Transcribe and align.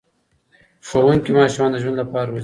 ښوونکي 0.87 1.31
ماشومان 1.39 1.69
د 1.71 1.75
ژوند 1.83 1.97
لپاره 2.01 2.29
روزي. 2.29 2.39